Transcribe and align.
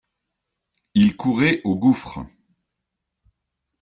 Ils 0.95 1.15
couraient 1.15 1.61
au 1.63 1.75
gouffre. 1.75 2.25